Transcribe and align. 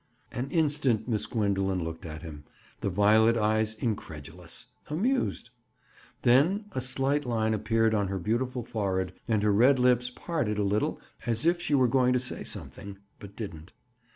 An 0.31 0.49
instant 0.49 1.07
Miss 1.07 1.27
Gwendoline 1.27 1.83
looked 1.83 2.07
at 2.07 2.23
him, 2.23 2.43
the 2.79 2.89
violet 2.89 3.37
eyes 3.37 3.75
incredulous, 3.75 4.65
amused. 4.89 5.51
Then 6.23 6.65
a 6.71 6.81
slight 6.81 7.23
line 7.23 7.53
appeared 7.53 7.93
on 7.93 8.07
her 8.07 8.17
beautiful 8.17 8.63
forehead 8.63 9.13
and 9.27 9.43
her 9.43 9.53
red 9.53 9.77
lips 9.77 10.09
parted 10.09 10.57
a 10.57 10.63
little 10.63 10.99
as 11.27 11.45
if 11.45 11.61
she 11.61 11.75
were 11.75 11.87
going 11.87 12.13
to 12.13 12.19
say 12.19 12.43
something, 12.43 12.97
but 13.19 13.35
didn't. 13.35 13.73